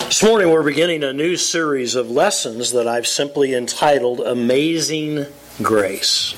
[0.00, 5.26] This morning we're beginning a new series of lessons that I've simply entitled Amazing
[5.62, 6.34] Grace.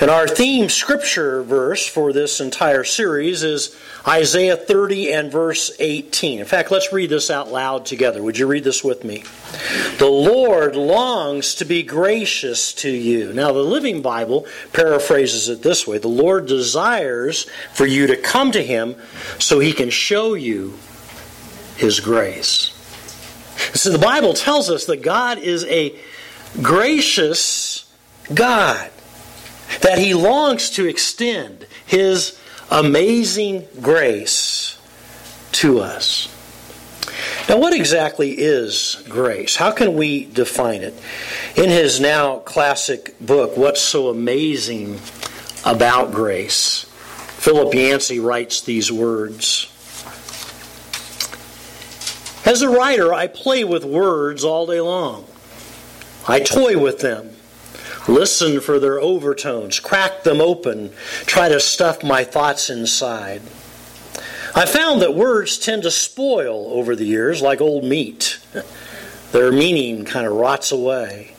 [0.00, 6.40] And our theme scripture verse for this entire series is Isaiah 30 and verse 18.
[6.40, 8.20] In fact, let's read this out loud together.
[8.20, 9.22] Would you read this with me?
[9.98, 13.32] The Lord longs to be gracious to you.
[13.32, 18.50] Now, the Living Bible paraphrases it this way The Lord desires for you to come
[18.50, 18.96] to Him
[19.38, 20.74] so He can show you
[21.76, 22.72] His grace.
[23.74, 25.96] So, the Bible tells us that God is a
[26.60, 27.92] gracious
[28.34, 28.90] God
[29.80, 32.38] that he longs to extend his
[32.70, 34.78] amazing grace
[35.52, 36.28] to us.
[37.48, 39.56] Now, what exactly is grace?
[39.56, 40.94] How can we define it?
[41.56, 44.98] In his now classic book, What's So Amazing
[45.64, 46.86] About Grace,
[47.36, 49.70] Philip Yancey writes these words.
[52.46, 55.26] As a writer, I play with words all day long.
[56.26, 57.36] I toy with them
[58.08, 60.90] listen for their overtones, crack them open,
[61.26, 63.42] try to stuff my thoughts inside.
[64.54, 68.38] I found that words tend to spoil over the years like old meat.
[69.32, 71.34] Their meaning kind of rots away.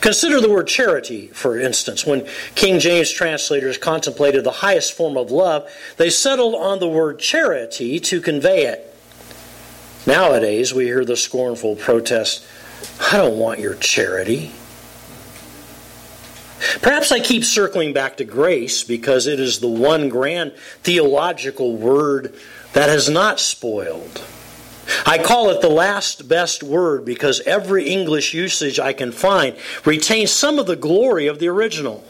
[0.00, 2.04] Consider the word charity, for instance.
[2.04, 7.18] When King James translators contemplated the highest form of love, they settled on the word
[7.18, 8.94] charity to convey it.
[10.06, 12.44] Nowadays, we hear the scornful protest
[13.12, 14.52] I don't want your charity.
[16.82, 22.34] Perhaps I keep circling back to grace because it is the one grand theological word
[22.72, 24.22] that has not spoiled.
[25.06, 30.32] I call it the last best word because every English usage I can find retains
[30.32, 32.04] some of the glory of the original.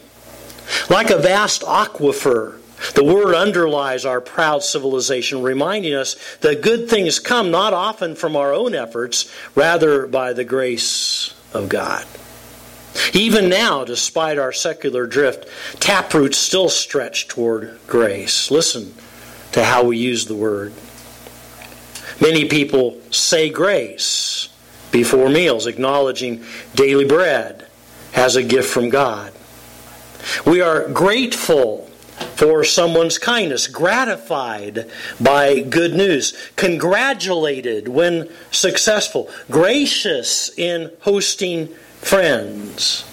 [0.89, 2.59] Like a vast aquifer,
[2.93, 8.35] the word underlies our proud civilization, reminding us that good things come not often from
[8.35, 12.05] our own efforts, rather by the grace of God.
[13.13, 15.47] Even now, despite our secular drift,
[15.79, 18.51] taproots still stretch toward grace.
[18.51, 18.93] Listen
[19.53, 20.73] to how we use the word.
[22.19, 24.49] Many people say grace
[24.91, 26.43] before meals, acknowledging
[26.75, 27.67] daily bread
[28.13, 29.33] as a gift from God.
[30.45, 31.87] We are grateful
[32.35, 41.69] for someone's kindness, gratified by good news, congratulated when successful, gracious in hosting
[42.01, 43.03] friends.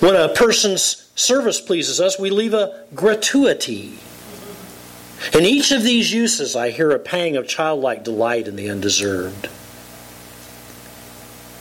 [0.00, 3.98] When a person's service pleases us, we leave a gratuity.
[5.32, 9.48] In each of these uses, I hear a pang of childlike delight in the undeserved.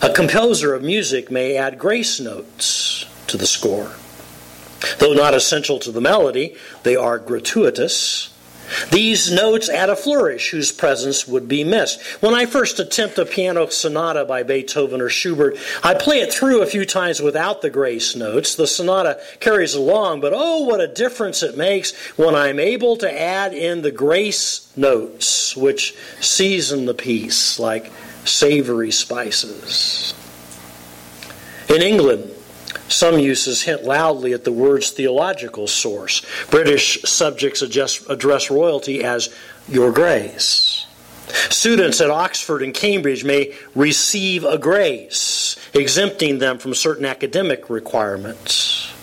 [0.02, 3.92] A composer of music may add grace notes to the score.
[4.98, 8.31] Though not essential to the melody, they are gratuitous
[8.92, 12.02] these notes add a flourish whose presence would be missed.
[12.22, 16.62] When I first attempt a piano sonata by Beethoven or Schubert, I play it through
[16.62, 18.56] a few times without the grace notes.
[18.56, 23.22] The sonata carries along, but oh, what a difference it makes when I'm able to
[23.22, 27.92] add in the grace notes, which season the piece like
[28.26, 30.14] savory spices.
[31.70, 32.32] In England,
[32.88, 36.22] some uses hint loudly at the word's theological source.
[36.50, 39.34] British subjects address royalty as
[39.68, 40.86] Your Grace.
[41.50, 48.94] Students at Oxford and Cambridge may receive a grace, exempting them from certain academic requirements.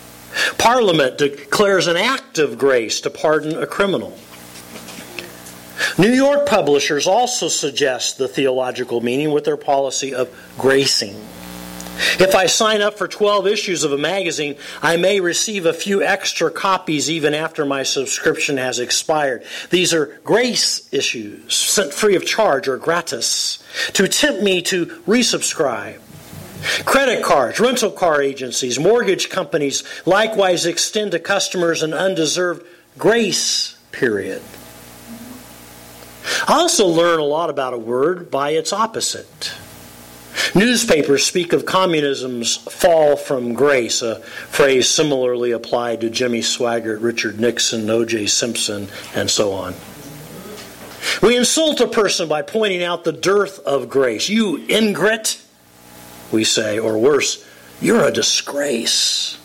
[0.59, 4.17] Parliament declares an act of grace to pardon a criminal.
[5.97, 10.29] New York publishers also suggest the theological meaning with their policy of
[10.59, 11.17] gracing.
[12.21, 16.03] If I sign up for 12 issues of a magazine, I may receive a few
[16.03, 19.45] extra copies even after my subscription has expired.
[19.71, 23.63] These are grace issues, sent free of charge or gratis,
[23.95, 26.01] to tempt me to resubscribe.
[26.85, 32.67] Credit cards, rental car agencies, mortgage companies likewise extend to customers an undeserved
[32.97, 34.43] grace period.
[36.47, 39.53] I also learn a lot about a word by its opposite.
[40.55, 47.39] Newspapers speak of communism's fall from grace, a phrase similarly applied to Jimmy Swaggart, Richard
[47.39, 48.27] Nixon, O.J.
[48.27, 49.75] Simpson, and so on.
[51.23, 54.29] We insult a person by pointing out the dearth of grace.
[54.29, 55.43] You ingrate,
[56.33, 57.45] we say, or worse,
[57.81, 59.39] you're a disgrace.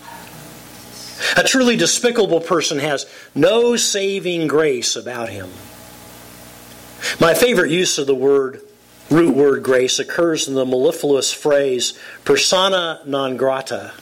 [1.38, 3.06] A truly despicable person has
[3.36, 5.50] no saving grace about him.
[7.20, 8.62] My favorite use of the word
[9.10, 13.94] root word grace occurs in the mellifluous phrase persona non grata,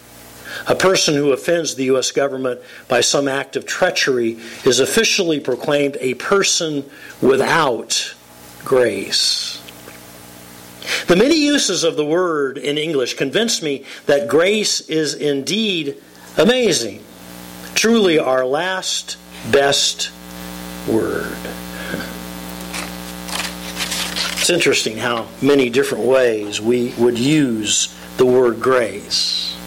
[0.68, 2.12] A person who offends the U.S.
[2.12, 6.90] government by some act of treachery is officially proclaimed a person
[7.22, 8.16] without
[8.64, 9.58] grace.
[11.08, 16.02] The many uses of the word in English convince me that grace is indeed
[16.38, 17.04] amazing.
[17.76, 19.18] Truly, our last
[19.52, 20.12] best
[20.88, 21.38] word.
[24.52, 29.58] Interesting how many different ways we would use the word grace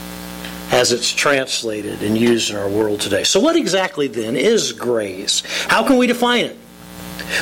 [0.72, 3.24] as it's translated and used in our world today.
[3.24, 5.42] So, what exactly then is grace?
[5.68, 6.58] How can we define it?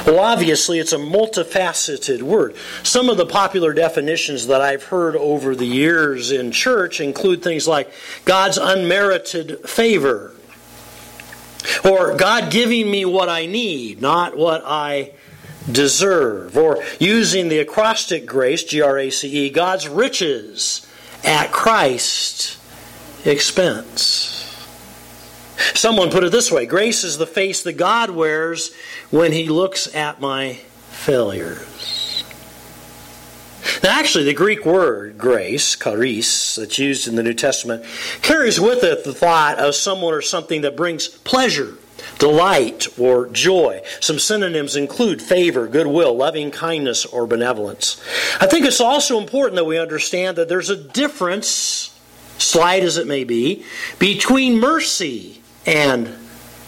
[0.06, 2.54] Well, obviously, it's a multifaceted word.
[2.84, 7.66] Some of the popular definitions that I've heard over the years in church include things
[7.66, 7.90] like
[8.24, 10.32] God's unmerited favor,
[11.84, 15.10] or God giving me what I need, not what I
[15.70, 20.86] deserve, or using the acrostic grace, G R A C E, God's riches
[21.24, 22.58] at Christ's
[23.24, 24.38] expense.
[25.74, 28.72] Someone put it this way grace is the face that God wears
[29.10, 30.54] when he looks at my
[30.90, 32.24] failures.
[33.82, 37.84] Now, actually, the Greek word grace, charis, that's used in the New Testament,
[38.20, 41.76] carries with it the thought of someone or something that brings pleasure,
[42.18, 43.82] delight, or joy.
[44.00, 48.02] Some synonyms include favor, goodwill, loving kindness, or benevolence.
[48.40, 51.98] I think it's also important that we understand that there's a difference,
[52.38, 53.64] slight as it may be,
[53.98, 56.14] between mercy and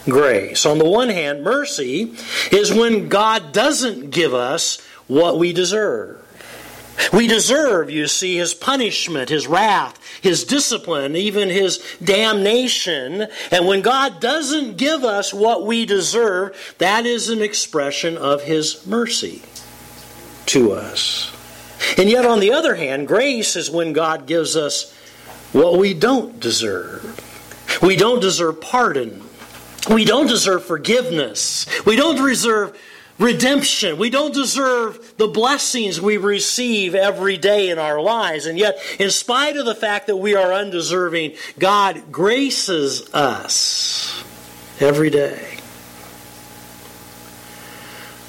[0.05, 0.65] grace.
[0.65, 2.15] On the one hand, mercy
[2.51, 6.24] is when God doesn't give us what we deserve.
[7.11, 13.27] We deserve, you see, his punishment, his wrath, his discipline, even his damnation.
[13.51, 18.85] And when God doesn't give us what we deserve, that is an expression of his
[18.85, 19.41] mercy
[20.47, 21.31] to us.
[21.97, 24.93] And yet, on the other hand, grace is when God gives us
[25.51, 27.21] what we don't deserve.
[27.81, 29.21] We don't deserve pardon.
[29.89, 31.65] We don't deserve forgiveness.
[31.85, 32.77] We don't deserve
[33.17, 33.97] redemption.
[33.97, 38.45] We don't deserve the blessings we receive every day in our lives.
[38.45, 44.23] And yet, in spite of the fact that we are undeserving, God graces us
[44.79, 45.59] every day.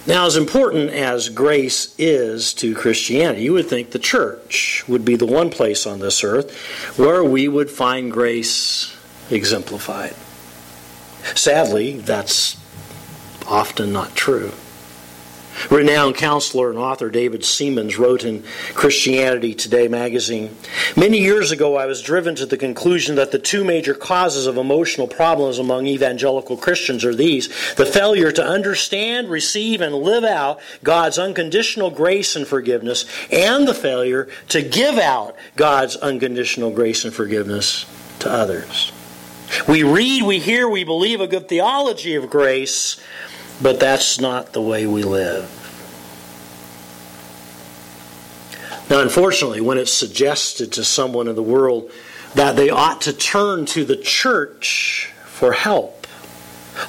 [0.06, 5.16] Now, as important as grace is to Christianity, you would think the church would be
[5.16, 6.56] the one place on this earth
[6.96, 8.96] where we would find grace
[9.30, 10.14] exemplified.
[11.34, 12.56] Sadly, that's
[13.48, 14.52] often not true.
[15.70, 18.44] Renowned counselor and author David Seamands wrote in
[18.74, 20.56] Christianity Today magazine
[20.96, 24.56] Many years ago, I was driven to the conclusion that the two major causes of
[24.56, 30.60] emotional problems among evangelical Christians are these the failure to understand, receive, and live out
[30.82, 37.12] God's unconditional grace and forgiveness, and the failure to give out God's unconditional grace and
[37.12, 37.86] forgiveness
[38.20, 38.92] to others.
[39.68, 43.00] We read, we hear, we believe a good theology of grace,
[43.62, 45.50] but that's not the way we live.
[48.88, 51.90] Now, unfortunately, when it's suggested to someone in the world
[52.34, 55.96] that they ought to turn to the church for help,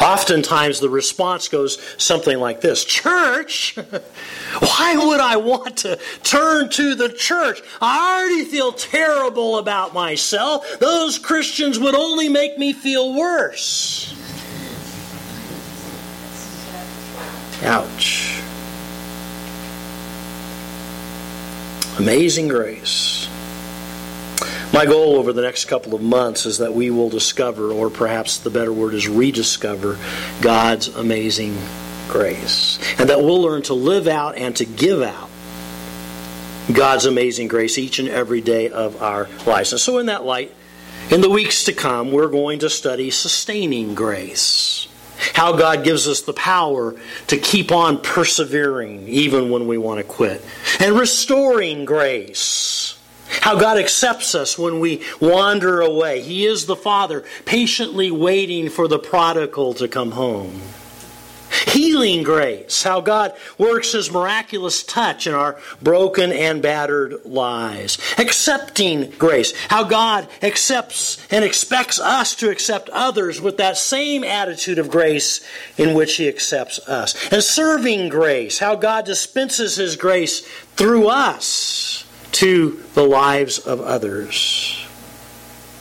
[0.02, 3.75] Oftentimes the response goes something like this Church?
[4.60, 7.62] Why would I want to turn to the church?
[7.81, 10.80] I already feel terrible about myself.
[10.80, 14.14] Those Christians would only make me feel worse.
[17.63, 18.42] Ouch.
[21.97, 23.28] Amazing grace.
[24.73, 28.37] My goal over the next couple of months is that we will discover, or perhaps
[28.37, 29.97] the better word is rediscover,
[30.42, 31.57] God's amazing
[32.07, 32.78] grace.
[32.99, 35.30] And that we'll learn to live out and to give out
[36.71, 39.71] God's amazing grace each and every day of our lives.
[39.71, 40.54] And so, in that light,
[41.09, 44.87] in the weeks to come, we're going to study sustaining grace.
[45.33, 46.95] How God gives us the power
[47.28, 50.44] to keep on persevering even when we want to quit.
[50.80, 52.97] And restoring grace
[53.42, 56.21] how God accepts us when we wander away.
[56.21, 60.62] He is the Father, patiently waiting for the prodigal to come home.
[61.68, 67.97] Healing grace, how God works His miraculous touch in our broken and battered lives.
[68.18, 74.80] Accepting grace, how God accepts and expects us to accept others with that same attitude
[74.80, 75.45] of grace
[75.78, 77.31] in which He accepts us.
[77.31, 84.77] And serving grace, how God dispenses His grace through us to the lives of others.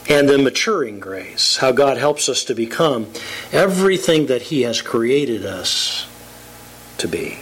[0.09, 3.07] And then maturing grace, how God helps us to become
[3.51, 6.07] everything that He has created us
[6.99, 7.37] to be.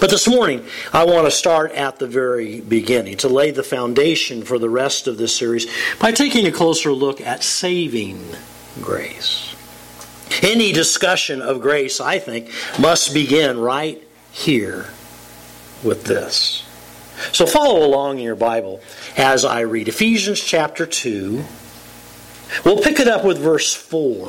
[0.00, 4.42] But this morning, I want to start at the very beginning to lay the foundation
[4.42, 5.66] for the rest of this series
[5.98, 8.24] by taking a closer look at saving
[8.80, 9.54] grace.
[10.42, 14.86] Any discussion of grace, I think, must begin right here
[15.84, 16.64] with this.
[17.30, 18.80] So follow along in your Bible
[19.16, 21.44] as I read Ephesians chapter 2.
[22.64, 24.28] We'll pick it up with verse 4.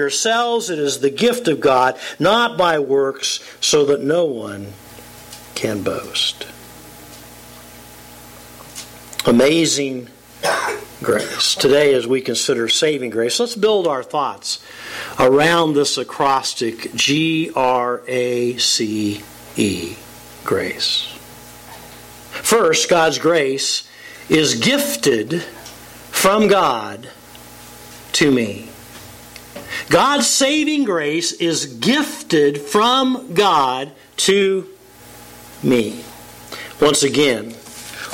[0.00, 0.70] yourselves.
[0.70, 4.72] It is the gift of God, not by works, so that no one
[5.54, 6.46] can boast.
[9.26, 10.08] Amazing
[11.02, 11.54] grace.
[11.54, 14.64] Today, as we consider saving grace, let's build our thoughts
[15.18, 19.22] around this acrostic G R A C
[19.56, 19.96] E,
[20.44, 21.06] grace.
[22.30, 23.86] First, God's grace
[24.30, 27.10] is gifted from God
[28.12, 28.69] to me.
[29.88, 34.68] God's saving grace is gifted from God to
[35.62, 36.04] me.
[36.80, 37.54] Once again,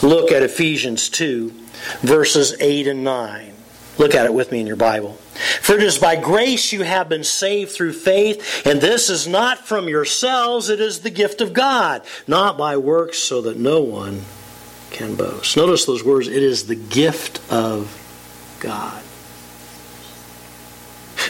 [0.03, 1.53] look at Ephesians 2,
[2.01, 3.53] verses 8 and 9.
[3.99, 5.13] Look at it with me in your Bible.
[5.61, 9.67] For it is by grace you have been saved through faith, and this is not
[9.67, 14.23] from yourselves, it is the gift of God, not by works, so that no one
[14.91, 15.57] can boast.
[15.57, 18.03] Notice those words it is the gift of
[18.61, 19.03] God.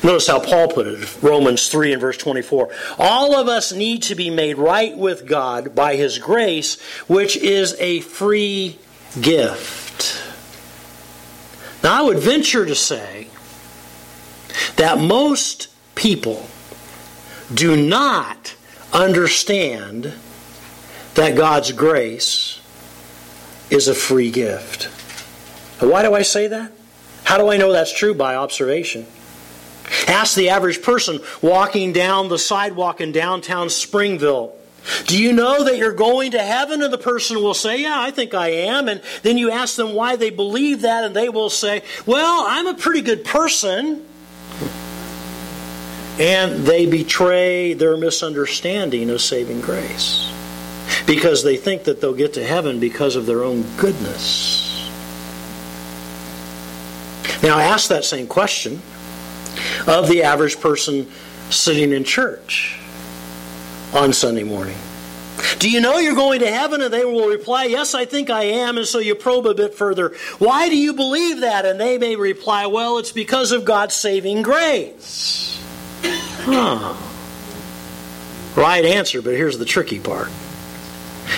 [0.02, 2.70] Notice how Paul put it, Romans 3 and verse 24.
[2.98, 7.76] All of us need to be made right with God by His grace, which is
[7.78, 8.78] a free
[9.20, 10.22] gift.
[11.82, 13.28] Now, I would venture to say
[14.76, 16.48] that most people
[17.52, 18.54] do not
[18.92, 20.12] understand
[21.14, 22.60] that God's grace
[23.70, 24.84] is a free gift.
[25.80, 26.72] why do I say that?
[27.24, 28.14] How do I know that's true?
[28.14, 29.06] By observation.
[30.08, 34.54] Ask the average person walking down the sidewalk in downtown Springville.
[35.06, 36.82] Do you know that you're going to heaven?
[36.82, 38.88] And the person will say, Yeah, I think I am.
[38.88, 42.66] And then you ask them why they believe that, and they will say, Well, I'm
[42.66, 44.04] a pretty good person.
[46.18, 50.32] And they betray their misunderstanding of saving grace
[51.06, 54.62] because they think that they'll get to heaven because of their own goodness.
[57.42, 58.80] Now, ask that same question
[59.86, 61.10] of the average person
[61.50, 62.78] sitting in church
[63.94, 64.76] on Sunday morning.
[65.58, 66.80] Do you know you're going to heaven?
[66.80, 68.78] And they will reply, Yes, I think I am.
[68.78, 70.14] And so you probe a bit further.
[70.38, 71.66] Why do you believe that?
[71.66, 75.62] And they may reply, Well, it's because of God's saving grace.
[76.02, 76.94] Huh.
[78.56, 80.28] Right answer, but here's the tricky part.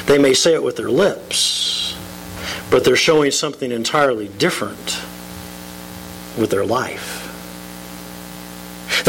[0.07, 1.97] They may say it with their lips,
[2.71, 5.01] but they're showing something entirely different
[6.39, 7.18] with their life.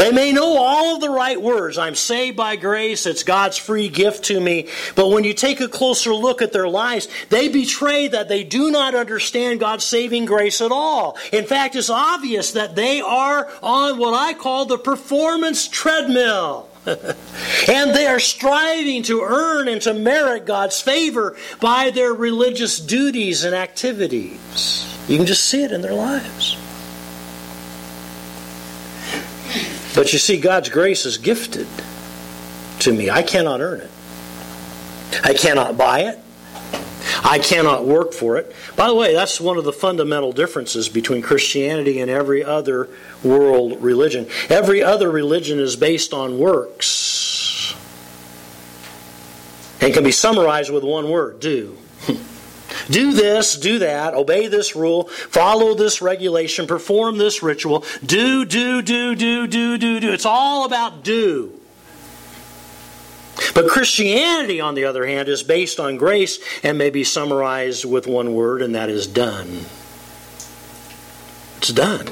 [0.00, 1.76] They may know all of the right words.
[1.76, 3.04] I'm saved by grace.
[3.04, 4.66] It's God's free gift to me.
[4.94, 8.70] But when you take a closer look at their lives, they betray that they do
[8.70, 11.18] not understand God's saving grace at all.
[11.34, 16.70] In fact, it's obvious that they are on what I call the performance treadmill.
[16.86, 23.44] and they are striving to earn and to merit God's favor by their religious duties
[23.44, 24.86] and activities.
[25.08, 26.56] You can just see it in their lives.
[29.94, 31.66] But you see, God's grace is gifted
[32.80, 33.10] to me.
[33.10, 33.90] I cannot earn it.
[35.24, 36.18] I cannot buy it.
[37.24, 38.54] I cannot work for it.
[38.76, 42.88] By the way, that's one of the fundamental differences between Christianity and every other
[43.22, 44.28] world religion.
[44.48, 47.74] Every other religion is based on works
[49.80, 51.76] and can be summarized with one word do.
[52.88, 57.84] Do this, do that, obey this rule, follow this regulation, perform this ritual.
[58.04, 60.12] Do, do, do, do, do, do, do.
[60.12, 61.60] It's all about do.
[63.54, 68.06] But Christianity, on the other hand, is based on grace and may be summarized with
[68.06, 69.64] one word, and that is done.
[71.58, 72.08] It's done.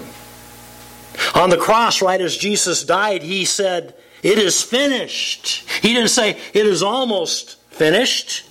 [1.35, 5.69] On the cross, right as Jesus died, he said, It is finished.
[5.83, 8.48] He didn't say, It is almost finished.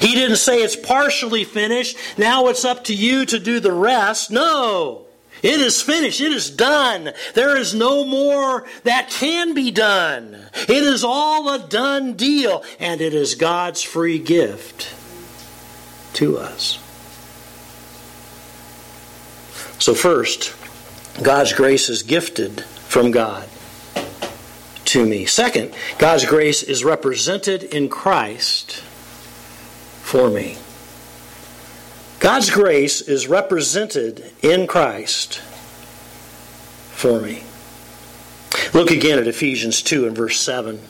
[0.00, 1.96] He didn't say it's partially finished.
[2.16, 4.30] Now it's up to you to do the rest.
[4.30, 5.06] No.
[5.42, 6.20] It is finished.
[6.20, 7.12] It is done.
[7.34, 10.36] There is no more that can be done.
[10.54, 14.94] It is all a done deal, and it is God's free gift
[16.14, 16.78] to us.
[19.78, 20.54] So, first,
[21.22, 23.46] God's grace is gifted from God
[24.86, 25.26] to me.
[25.26, 28.82] Second, God's grace is represented in Christ
[30.06, 30.56] for me.
[32.20, 35.40] God's grace is represented in Christ
[36.92, 37.42] for me.
[38.72, 40.80] Look again at Ephesians 2 and verse 7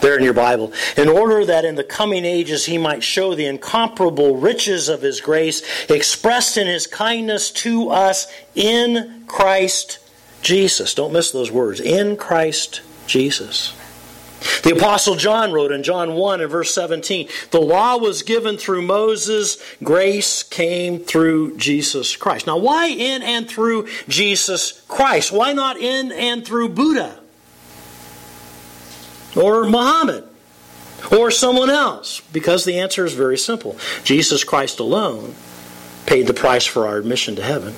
[0.00, 3.46] there in your Bible, in order that in the coming ages he might show the
[3.46, 10.00] incomparable riches of his grace expressed in his kindness to us in Christ
[10.42, 10.94] Jesus.
[10.94, 11.78] Don't miss those words.
[11.78, 13.72] In Christ Jesus.
[14.62, 18.82] The Apostle John wrote in John 1 and verse 17 The law was given through
[18.82, 22.46] Moses, grace came through Jesus Christ.
[22.46, 25.32] Now, why in and through Jesus Christ?
[25.32, 27.18] Why not in and through Buddha?
[29.36, 30.24] or Muhammad
[31.10, 32.20] or someone else?
[32.32, 35.34] Because the answer is very simple Jesus Christ alone
[36.06, 37.74] paid the price for our admission to heaven.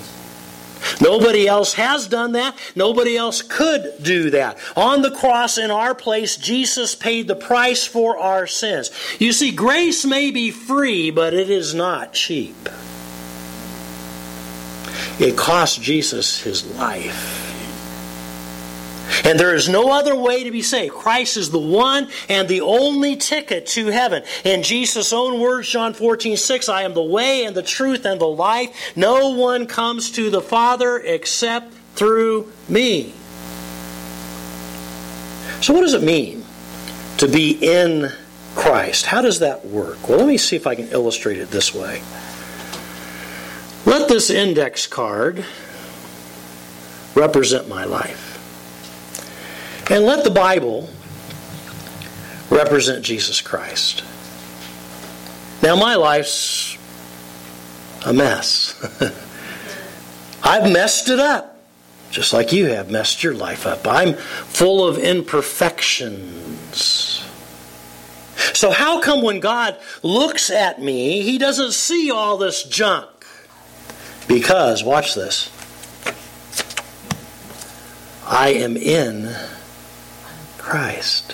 [1.01, 2.57] Nobody else has done that.
[2.75, 4.59] Nobody else could do that.
[4.77, 8.91] On the cross in our place, Jesus paid the price for our sins.
[9.19, 12.69] You see, grace may be free, but it is not cheap.
[15.19, 17.44] It cost Jesus his life.
[19.25, 20.95] And there is no other way to be saved.
[20.95, 24.23] Christ is the one and the only ticket to heaven.
[24.45, 28.21] In Jesus' own words, John 14, 6, I am the way and the truth and
[28.21, 28.93] the life.
[28.97, 33.15] No one comes to the Father except through me.
[35.61, 36.45] So, what does it mean
[37.19, 38.13] to be in
[38.55, 39.07] Christ?
[39.07, 40.09] How does that work?
[40.09, 42.03] Well, let me see if I can illustrate it this way.
[43.87, 45.45] Let this index card
[47.15, 48.24] represent my life.
[49.91, 50.89] And let the Bible
[52.51, 54.03] represent Jesus Christ.
[55.63, 56.77] Now, my life's
[58.05, 58.75] a mess.
[60.43, 61.59] I've messed it up,
[62.11, 63.87] just like you have messed your life up.
[63.87, 67.25] I'm full of imperfections.
[68.53, 73.09] So, how come when God looks at me, He doesn't see all this junk?
[74.29, 75.51] Because, watch this,
[78.27, 79.35] I am in
[80.65, 81.33] Christ.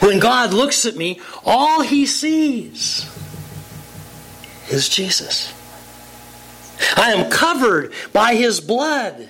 [0.00, 3.08] When God looks at me, all he sees
[4.70, 5.54] is Jesus.
[6.96, 9.26] I am covered by his blood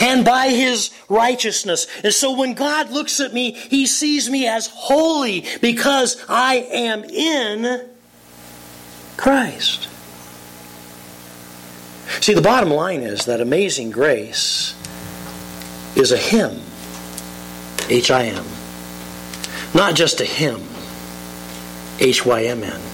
[0.00, 1.86] and by his righteousness.
[2.02, 7.04] And so when God looks at me, he sees me as holy because I am
[7.04, 7.88] in
[9.18, 9.88] Christ.
[12.22, 14.74] See, the bottom line is that amazing grace
[15.96, 16.60] is a hymn.
[17.88, 18.44] H I M.
[19.74, 20.62] Not just a hymn.
[21.98, 22.80] H Y M N.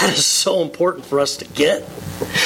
[0.00, 1.86] That is so important for us to get.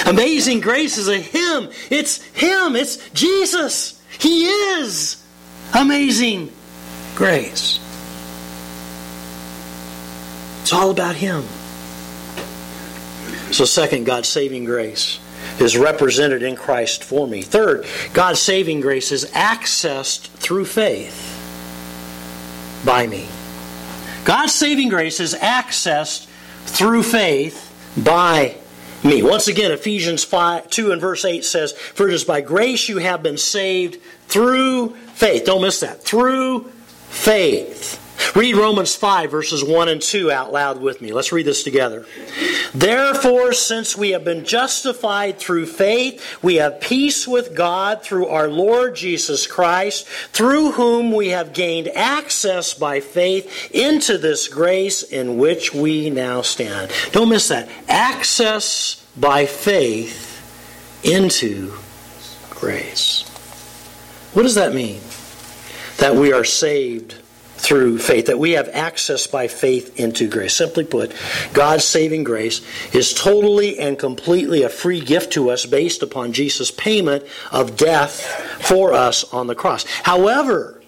[0.06, 1.68] Amazing Grace is a hymn.
[1.88, 2.74] It's Him.
[2.74, 4.00] It's Jesus.
[4.18, 5.22] He is
[5.72, 6.50] amazing
[7.14, 7.78] grace.
[10.62, 11.44] It's all about Him.
[13.52, 15.20] So, second, God's saving grace
[15.58, 17.42] is represented in Christ for me.
[17.42, 21.30] Third, God's saving grace is accessed through faith
[22.84, 23.28] by me.
[24.24, 26.26] God's saving grace is accessed
[26.66, 28.56] through faith by
[29.02, 29.22] me.
[29.22, 32.98] Once again, Ephesians 5, 2 and verse 8 says, For it is by grace you
[32.98, 35.44] have been saved through faith.
[35.44, 36.02] Don't miss that.
[36.02, 36.70] Through
[37.08, 38.00] faith.
[38.34, 41.12] Read Romans 5, verses 1 and 2 out loud with me.
[41.12, 42.06] Let's read this together.
[42.74, 48.48] Therefore, since we have been justified through faith, we have peace with God through our
[48.48, 55.38] Lord Jesus Christ, through whom we have gained access by faith into this grace in
[55.38, 56.90] which we now stand.
[57.12, 57.68] Don't miss that.
[57.88, 60.32] Access by faith
[61.04, 61.72] into
[62.50, 63.28] grace.
[64.32, 65.00] What does that mean?
[65.98, 67.20] That we are saved
[67.64, 70.54] through faith, that we have access by faith into grace.
[70.54, 71.12] Simply put,
[71.52, 72.60] God's saving grace
[72.94, 78.20] is totally and completely a free gift to us based upon Jesus' payment of death
[78.60, 79.84] for us on the cross.
[80.02, 80.80] However,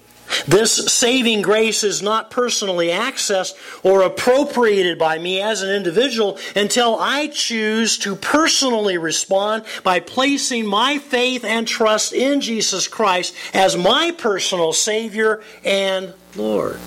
[0.47, 6.99] this saving grace is not personally accessed or appropriated by me as an individual until
[6.99, 13.77] I choose to personally respond by placing my faith and trust in Jesus Christ as
[13.77, 16.79] my personal Savior and Lord.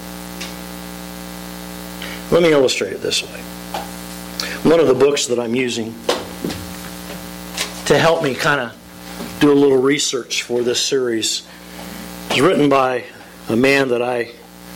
[2.32, 3.40] Let me illustrate it this way.
[4.70, 5.96] One of the books that I'm using
[7.86, 11.48] to help me kind of do a little research for this series.
[12.32, 13.06] is written by
[13.50, 14.32] a man that I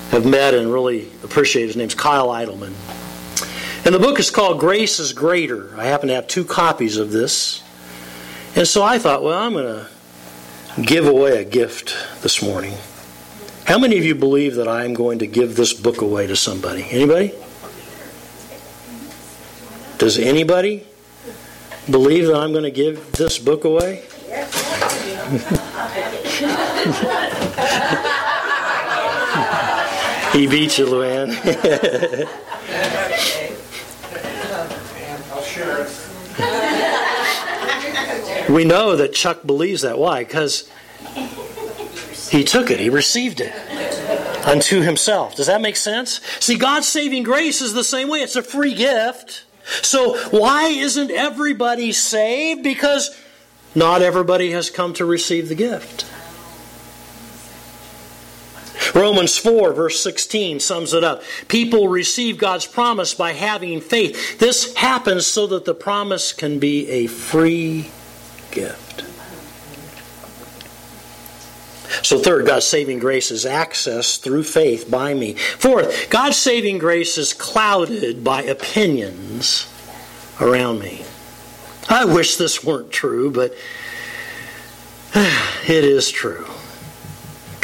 [0.09, 1.67] have met and really appreciate.
[1.67, 2.73] His name's Kyle Idleman.
[3.85, 5.77] And the book is called Grace is Greater.
[5.77, 7.61] I happen to have two copies of this.
[8.55, 12.73] And so I thought, well, I'm going to give away a gift this morning.
[13.65, 16.85] How many of you believe that I'm going to give this book away to somebody?
[16.89, 17.33] Anybody?
[19.99, 20.85] Does anybody
[21.89, 24.03] believe that I'm going to give this book away?
[30.33, 31.29] he beat you, Luann.
[38.49, 39.97] we know that Chuck believes that.
[39.97, 40.23] Why?
[40.23, 40.69] Because
[42.29, 43.53] he took it, he received it
[44.45, 45.35] unto himself.
[45.35, 46.19] Does that make sense?
[46.39, 48.19] See, God's saving grace is the same way.
[48.19, 49.45] It's a free gift.
[49.81, 52.63] So, why isn't everybody saved?
[52.63, 53.17] Because
[53.75, 56.05] not everybody has come to receive the gift.
[58.93, 61.23] Romans 4, verse 16, sums it up.
[61.47, 64.39] People receive God's promise by having faith.
[64.39, 67.89] This happens so that the promise can be a free
[68.51, 69.05] gift.
[72.01, 75.33] So, third, God's saving grace is access through faith by me.
[75.33, 79.67] Fourth, God's saving grace is clouded by opinions
[80.41, 81.05] around me.
[81.89, 83.53] I wish this weren't true, but
[85.15, 86.52] it is true.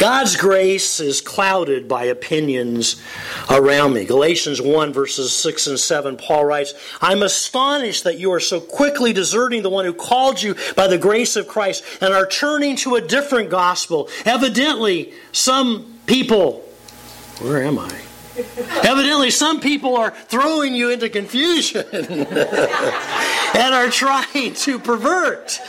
[0.00, 3.02] God's grace is clouded by opinions
[3.50, 4.06] around me.
[4.06, 9.12] Galatians 1, verses 6 and 7, Paul writes, I'm astonished that you are so quickly
[9.12, 12.94] deserting the one who called you by the grace of Christ and are turning to
[12.94, 14.08] a different gospel.
[14.24, 16.60] Evidently, some people,
[17.40, 18.00] where am I?
[18.82, 25.60] Evidently, some people are throwing you into confusion and are trying to pervert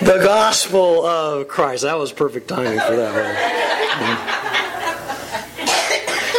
[0.00, 1.82] the gospel of Christ.
[1.82, 4.44] That was perfect timing for that one.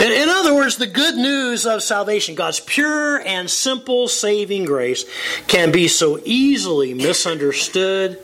[0.05, 5.05] In, other words, the good news of salvation, God's pure and simple saving grace,
[5.47, 8.19] can be so easily misunderstood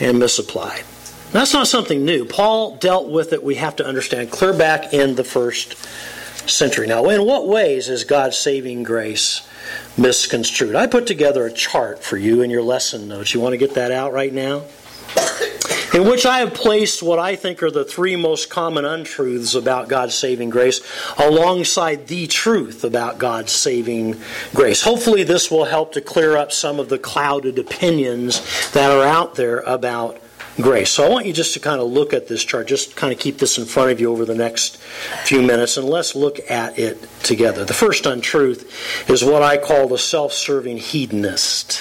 [0.00, 0.84] and misapplied.
[1.32, 2.24] That's not something new.
[2.24, 5.76] Paul dealt with it, we have to understand, clear back in the first
[6.48, 6.86] century.
[6.86, 9.46] Now, in what ways is God's saving grace
[9.96, 10.74] misconstrued?
[10.74, 13.34] I put together a chart for you in your lesson notes.
[13.34, 14.64] You want to get that out right now?
[15.94, 19.88] In which I have placed what I think are the three most common untruths about
[19.88, 20.82] God's saving grace
[21.16, 24.20] alongside the truth about God's saving
[24.52, 24.82] grace.
[24.82, 29.36] Hopefully, this will help to clear up some of the clouded opinions that are out
[29.36, 30.20] there about
[30.56, 30.90] grace.
[30.90, 33.18] So I want you just to kind of look at this chart, just kind of
[33.18, 34.78] keep this in front of you over the next
[35.24, 37.64] few minutes, and let's look at it together.
[37.64, 41.80] The first untruth is what I call the self serving hedonist.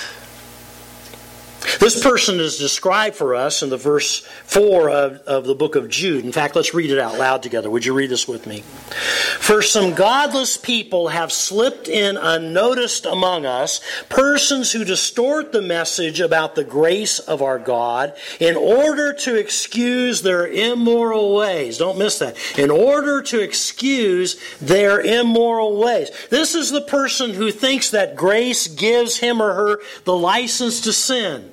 [1.80, 5.89] This person is described for us in the verse 4 of, of the book of
[5.89, 6.25] Jude.
[6.25, 7.69] In fact, let's read it out loud together.
[7.69, 8.62] Would you read this with me?
[8.62, 16.19] For some godless people have slipped in unnoticed among us, persons who distort the message
[16.19, 21.78] about the grace of our God in order to excuse their immoral ways.
[21.78, 22.38] Don't miss that.
[22.58, 26.10] In order to excuse their immoral ways.
[26.30, 30.93] This is the person who thinks that grace gives him or her the license to
[30.93, 31.51] sin.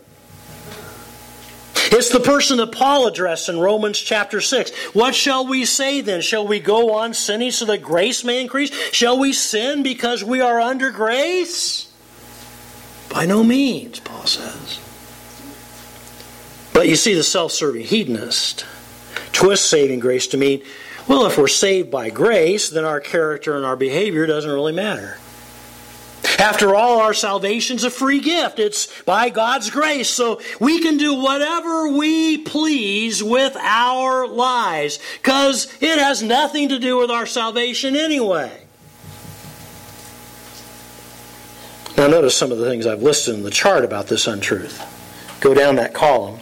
[2.03, 4.73] It's the person that Paul addressed in Romans chapter 6.
[4.93, 6.21] What shall we say then?
[6.21, 8.73] Shall we go on sinning so that grace may increase?
[8.93, 11.93] Shall we sin because we are under grace?
[13.09, 14.81] By no means, Paul says.
[16.75, 18.67] But you see, the self serving hedonist
[19.31, 20.61] twists saving grace to mean,
[21.07, 25.19] well, if we're saved by grace, then our character and our behavior doesn't really matter.
[26.43, 28.59] After all, our salvation's a free gift.
[28.59, 30.11] It's by God's grace.
[30.11, 36.81] So we can do whatever we please with our lives because it has nothing to
[36.81, 38.51] do with our salvation anyway.
[41.97, 44.85] Now, notice some of the things I've listed in the chart about this untruth.
[45.41, 46.41] Go down that column.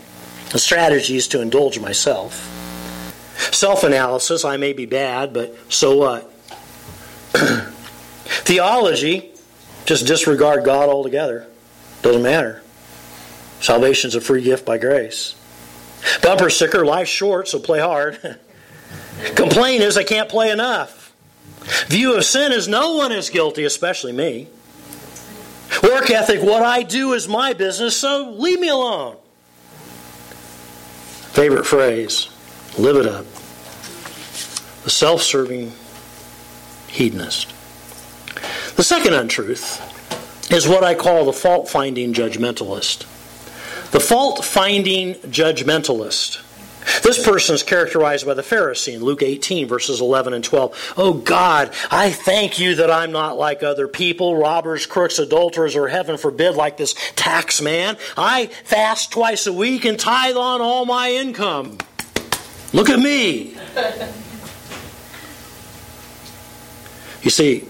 [0.51, 2.47] The strategy is to indulge myself.
[3.53, 6.33] Self analysis, I may be bad, but so what?
[8.45, 9.30] Theology,
[9.91, 11.49] just disregard God altogether.
[12.03, 12.63] Doesn't matter.
[13.59, 15.35] Salvation's a free gift by grace.
[16.23, 18.39] Bumper sticker, life's short, so play hard.
[19.35, 21.13] Complaint is I can't play enough.
[21.89, 24.47] View of sin is no one is guilty, especially me.
[25.83, 29.17] Work ethic, what I do is my business, so leave me alone.
[31.33, 32.29] Favorite phrase,
[32.79, 33.27] live it up.
[34.85, 35.73] The self serving
[36.87, 37.53] hedonist.
[38.81, 43.01] The second untruth is what I call the fault finding judgmentalist.
[43.91, 46.41] The fault finding judgmentalist.
[47.03, 50.95] This person is characterized by the Pharisee in Luke 18, verses 11 and 12.
[50.97, 55.89] Oh God, I thank you that I'm not like other people, robbers, crooks, adulterers, or
[55.89, 57.99] heaven forbid, like this tax man.
[58.17, 61.77] I fast twice a week and tithe on all my income.
[62.73, 63.59] Look at me.
[67.23, 67.69] You see,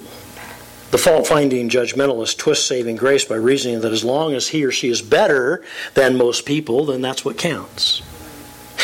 [0.90, 4.72] the fault finding judgmentalist twists saving grace by reasoning that as long as he or
[4.72, 5.62] she is better
[5.94, 8.02] than most people, then that's what counts.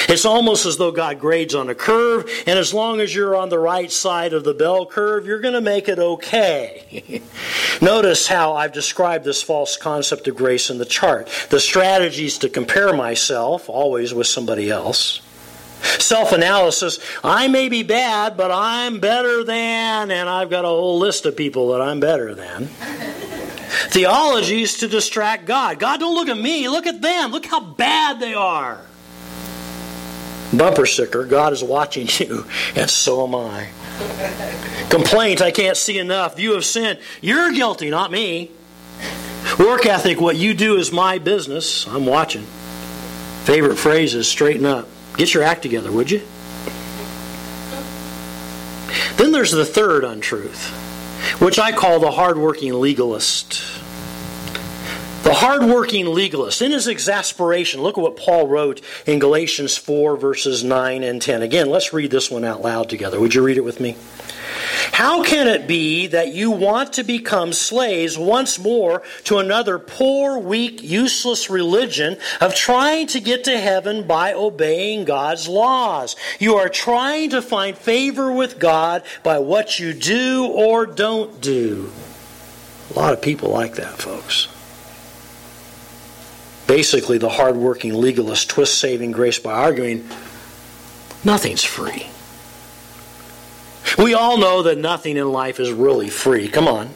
[0.08, 3.48] It's almost as though God grades on a curve, and as long as you're on
[3.48, 7.22] the right side of the bell curve, you're going to make it okay.
[7.82, 11.28] Notice how I've described this false concept of grace in the chart.
[11.50, 15.22] The strategies to compare myself, always with somebody else.
[15.98, 20.98] Self analysis, I may be bad, but I'm better than, and I've got a whole
[20.98, 22.66] list of people that I'm better than.
[23.90, 25.78] Theology is to distract God.
[25.78, 27.30] God, don't look at me, look at them.
[27.30, 28.80] Look how bad they are.
[30.52, 32.46] Bumper sticker, God is watching you,
[32.76, 33.68] and so am I.
[34.90, 36.38] Complaint, I can't see enough.
[36.38, 36.98] You have sinned.
[37.20, 38.50] You're guilty, not me.
[39.58, 41.86] Work ethic, what you do is my business.
[41.86, 42.44] I'm watching.
[43.44, 44.88] Favorite phrase is straighten up.
[45.16, 46.22] Get your act together, would you?
[49.16, 50.68] Then there's the third untruth,
[51.40, 53.62] which I call the hardworking legalist.
[55.22, 60.62] The hardworking legalist, in his exasperation, look at what Paul wrote in Galatians 4, verses
[60.62, 61.42] 9 and 10.
[61.42, 63.18] Again, let's read this one out loud together.
[63.18, 63.96] Would you read it with me?
[64.92, 70.38] How can it be that you want to become slaves once more to another poor,
[70.38, 76.16] weak, useless religion of trying to get to heaven by obeying God's laws?
[76.38, 81.92] You are trying to find favor with God by what you do or don't do.
[82.94, 84.48] A lot of people like that, folks.
[86.66, 90.08] Basically, the hardworking legalist twists saving grace by arguing
[91.24, 92.06] nothing's free.
[93.98, 96.48] We all know that nothing in life is really free.
[96.48, 96.90] Come on.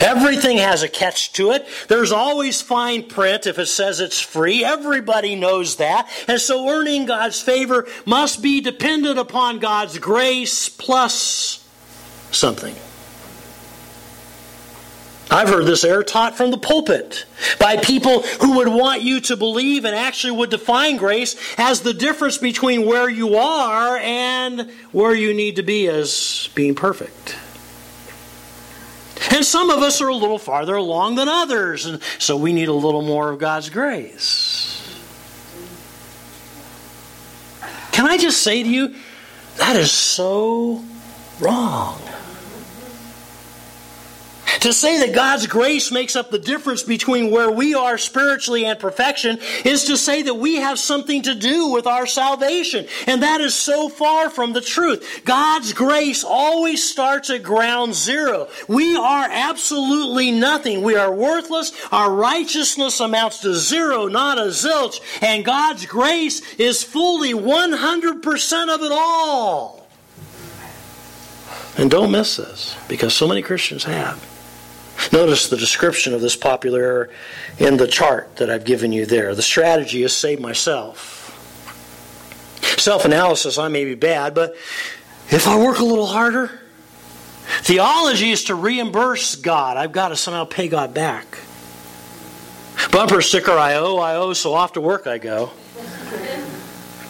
[0.00, 1.66] Everything has a catch to it.
[1.88, 4.64] There's always fine print if it says it's free.
[4.64, 6.08] Everybody knows that.
[6.28, 11.66] And so earning God's favor must be dependent upon God's grace plus
[12.30, 12.74] something.
[15.30, 17.24] I've heard this error taught from the pulpit
[17.60, 21.94] by people who would want you to believe and actually would define grace as the
[21.94, 27.36] difference between where you are and where you need to be as being perfect.
[29.30, 32.68] And some of us are a little farther along than others, and so we need
[32.68, 34.66] a little more of God's grace.
[37.92, 38.96] Can I just say to you,
[39.58, 40.82] that is so
[41.38, 42.00] wrong.
[44.60, 48.78] To say that God's grace makes up the difference between where we are spiritually and
[48.78, 52.86] perfection is to say that we have something to do with our salvation.
[53.06, 55.22] And that is so far from the truth.
[55.24, 58.48] God's grace always starts at ground zero.
[58.68, 60.82] We are absolutely nothing.
[60.82, 61.72] We are worthless.
[61.90, 65.00] Our righteousness amounts to zero, not a zilch.
[65.22, 69.88] And God's grace is fully 100% of it all.
[71.78, 74.29] And don't miss this, because so many Christians have.
[75.12, 77.10] Notice the description of this popular error
[77.58, 79.34] in the chart that I've given you there.
[79.34, 81.16] The strategy is save myself.
[82.78, 84.54] Self analysis, I may be bad, but
[85.30, 86.60] if I work a little harder,
[87.62, 89.76] theology is to reimburse God.
[89.76, 91.38] I've got to somehow pay God back.
[92.92, 95.50] Bumper sticker, I owe, I owe, so off to work I go.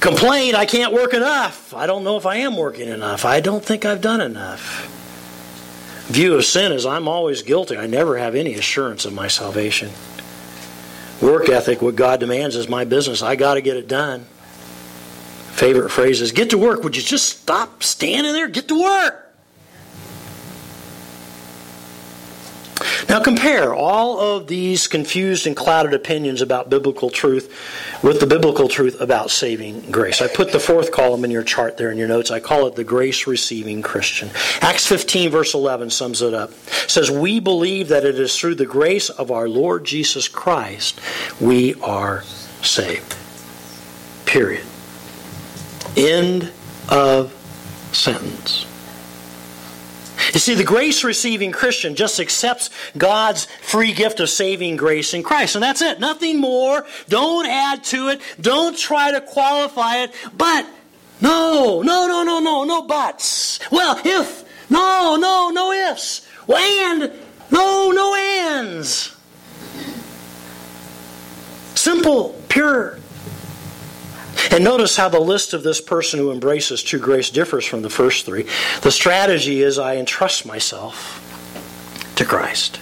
[0.01, 1.75] Complain, I can't work enough.
[1.75, 3.25] I don't know if I am working enough.
[3.25, 4.97] I don't think I've done enough
[6.11, 7.77] view of sin is I'm always guilty.
[7.77, 9.91] I never have any assurance of my salvation.
[11.23, 13.23] Work ethic, what God demands is my business.
[13.23, 14.25] I got to get it done.
[15.53, 16.83] Favorite phrase is get to work.
[16.83, 18.49] Would you just stop standing there?
[18.49, 19.30] Get to work.
[23.11, 27.53] Now compare all of these confused and clouded opinions about biblical truth
[28.05, 30.23] with the biblical truth about saving grace.
[30.23, 32.31] I put the fourth column in your chart there in your notes.
[32.31, 34.31] I call it the grace receiving Christian.
[34.61, 36.51] Acts 15 verse 11 sums it up.
[36.51, 41.01] It says, "We believe that it is through the grace of our Lord Jesus Christ
[41.41, 42.23] we are
[42.63, 43.17] saved."
[44.25, 44.63] Period.
[45.97, 46.53] End
[46.89, 47.33] of
[47.91, 48.67] sentence.
[50.33, 55.23] You see, the grace receiving Christian just accepts God's free gift of saving grace in
[55.23, 55.57] Christ.
[55.57, 55.99] And that's it.
[55.99, 56.87] Nothing more.
[57.09, 58.21] Don't add to it.
[58.41, 60.13] Don't try to qualify it.
[60.37, 60.67] But,
[61.21, 63.59] no, no, no, no, no, no buts.
[63.73, 66.27] Well, if, no, no, no ifs.
[66.47, 67.13] Well, and,
[67.51, 69.17] no, no ands.
[71.75, 73.00] Simple, pure.
[74.51, 77.91] And notice how the list of this person who embraces true grace differs from the
[77.91, 78.47] first three.
[78.83, 81.27] The strategy is I entrust myself
[82.17, 82.81] to Christ.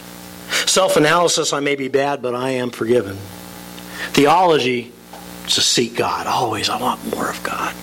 [0.67, 3.17] Self analysis, I may be bad, but I am forgiven.
[4.13, 4.93] Theology
[5.47, 6.27] is to seek God.
[6.27, 7.75] Always, I want more of God.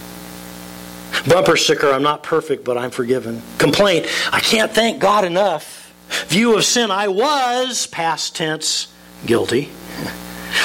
[1.28, 3.42] Bumper sticker, I'm not perfect, but I'm forgiven.
[3.58, 5.94] Complaint, I can't thank God enough.
[6.28, 8.94] View of sin, I was, past tense,
[9.26, 9.70] guilty.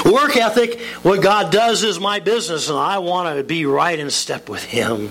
[0.04, 4.10] Work ethic, what God does is my business, and I want to be right in
[4.10, 5.10] step with Him.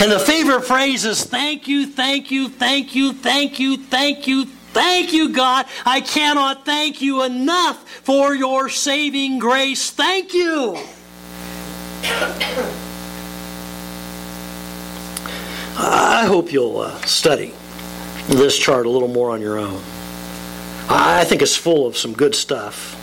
[0.00, 4.46] And the favorite phrase is thank you, thank you, thank you, thank you, thank you,
[4.46, 5.66] thank you, God.
[5.84, 9.90] I cannot thank you enough for your saving grace.
[9.90, 10.76] Thank you.
[15.78, 17.54] I hope you'll uh, study
[18.28, 19.82] this chart a little more on your own.
[20.88, 22.98] I think it's full of some good stuff.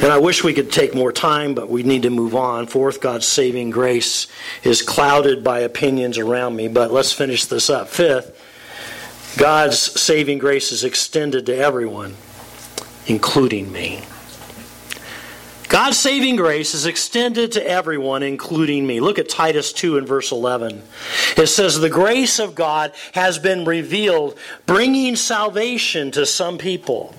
[0.00, 2.68] And I wish we could take more time, but we need to move on.
[2.68, 4.28] Fourth, God's saving grace
[4.62, 7.88] is clouded by opinions around me, but let's finish this up.
[7.88, 12.14] Fifth, God's saving grace is extended to everyone,
[13.08, 14.02] including me.
[15.68, 19.00] God's saving grace is extended to everyone, including me.
[19.00, 20.80] Look at Titus 2 and verse 11.
[21.36, 27.14] It says, The grace of God has been revealed, bringing salvation to some people.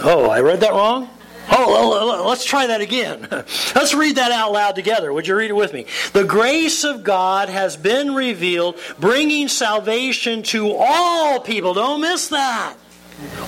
[0.00, 1.10] Oh, I read that wrong?
[1.50, 3.26] Oh, let's try that again.
[3.30, 5.12] Let's read that out loud together.
[5.12, 5.86] Would you read it with me?
[6.12, 11.72] The grace of God has been revealed, bringing salvation to all people.
[11.72, 12.76] Don't miss that.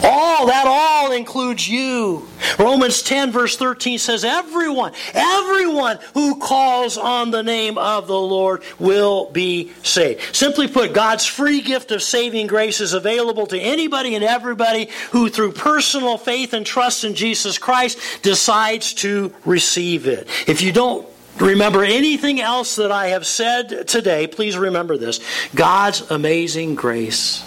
[0.02, 2.26] All, that all includes you.
[2.58, 8.62] Romans 10, verse 13 says, Everyone, everyone who calls on the name of the Lord
[8.78, 10.34] will be saved.
[10.34, 15.28] Simply put, God's free gift of saving grace is available to anybody and everybody who,
[15.28, 20.26] through personal faith and trust in Jesus Christ, decides to receive it.
[20.48, 21.06] If you don't
[21.38, 25.20] remember anything else that I have said today, please remember this
[25.54, 27.44] God's amazing grace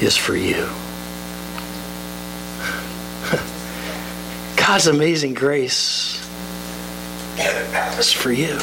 [0.00, 0.68] is for you.
[4.56, 6.20] God's amazing grace
[7.98, 8.58] is for you.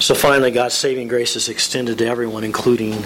[0.00, 3.02] So finally, God's saving grace is extended to everyone, including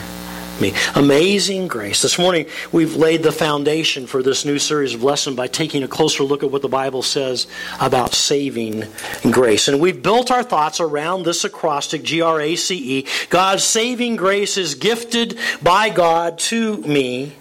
[0.61, 0.75] me.
[0.95, 2.03] Amazing grace.
[2.03, 5.89] This morning, we've laid the foundation for this new series of lessons by taking a
[5.89, 7.47] closer look at what the Bible says
[7.81, 8.85] about saving
[9.31, 9.69] grace.
[9.69, 13.07] And we've built our thoughts around this acrostic, G R A C E.
[13.29, 17.37] God's saving grace is gifted by God to me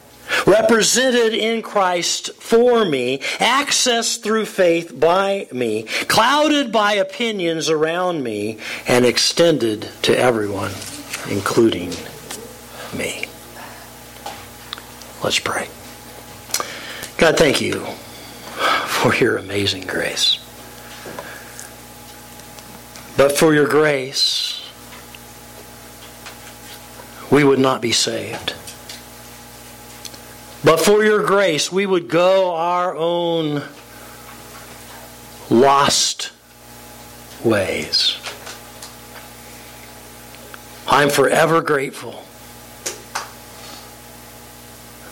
[0.46, 8.60] represented in Christ for me, accessed through faith by me, clouded by opinions around me,
[8.88, 10.72] and extended to everyone,
[11.30, 11.92] including
[12.94, 13.26] me.
[15.24, 15.68] Let's pray.
[17.18, 17.86] God, thank you
[18.86, 20.38] for your amazing grace.
[23.18, 24.66] But for your grace,
[27.30, 28.54] we would not be saved.
[30.64, 33.64] But for your grace, we would go our own
[35.50, 36.32] lost
[37.44, 38.18] ways.
[40.88, 42.24] I'm forever grateful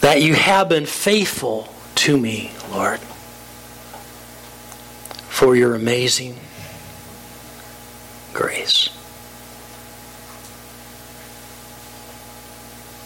[0.02, 3.00] that you have been faithful to me, Lord,
[5.30, 6.38] for your amazing
[8.34, 8.90] grace.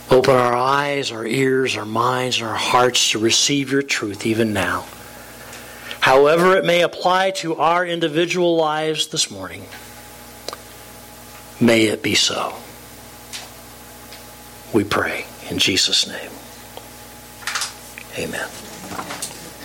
[0.10, 4.52] Open our eyes, our ears, our minds, and our hearts to receive your truth even
[4.52, 4.86] now.
[6.02, 9.64] However, it may apply to our individual lives this morning,
[11.62, 12.54] may it be so.
[14.74, 16.32] We pray in Jesus' name.
[18.18, 18.71] Amen.